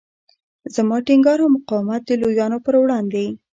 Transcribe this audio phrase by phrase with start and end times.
[0.75, 3.25] زما ټینګار او مقاومت د لویانو پر وړاندې.